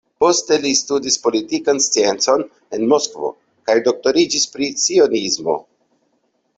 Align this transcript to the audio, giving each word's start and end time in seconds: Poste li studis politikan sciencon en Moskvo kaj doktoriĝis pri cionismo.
Poste 0.23 0.55
li 0.61 0.69
studis 0.79 1.17
politikan 1.25 1.81
sciencon 1.89 2.43
en 2.79 2.87
Moskvo 2.97 3.31
kaj 3.71 3.79
doktoriĝis 3.91 4.51
pri 4.57 4.75
cionismo. 4.87 5.63